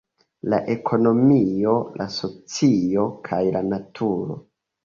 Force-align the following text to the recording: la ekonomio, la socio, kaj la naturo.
la 0.53 0.59
ekonomio, 0.75 1.75
la 2.01 2.09
socio, 2.15 3.07
kaj 3.29 3.43
la 3.59 3.63
naturo. 3.75 4.41